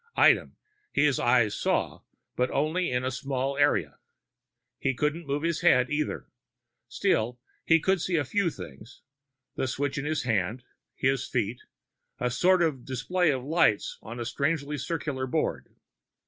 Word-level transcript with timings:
Item: 0.17 0.55
his 0.91 1.19
eyes 1.19 1.53
saw, 1.53 2.01
but 2.35 2.49
only 2.49 2.89
in 2.89 3.05
a 3.05 3.11
small 3.11 3.55
area. 3.55 3.99
He 4.79 4.95
couldn't 4.95 5.27
move 5.27 5.43
his 5.43 5.61
head, 5.61 5.91
either. 5.91 6.27
Still, 6.87 7.39
he 7.67 7.79
could 7.79 8.01
see 8.01 8.15
a 8.15 8.25
few 8.25 8.49
things. 8.49 9.03
The 9.57 9.67
switch 9.67 9.99
in 9.99 10.05
his 10.05 10.23
hand, 10.23 10.63
his 10.95 11.27
feet, 11.27 11.61
a 12.19 12.31
sort 12.31 12.63
of 12.63 12.83
display 12.83 13.29
of 13.29 13.43
lights 13.43 13.99
on 14.01 14.19
a 14.19 14.25
strangely 14.25 14.79
circular 14.79 15.27
board. 15.27 15.71